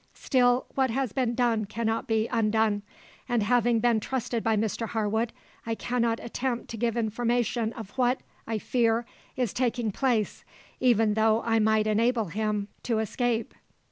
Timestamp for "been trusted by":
3.79-4.57